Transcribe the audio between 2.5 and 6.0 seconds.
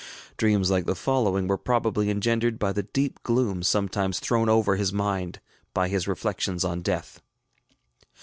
by the deep gloom sometimes thrown over his mind by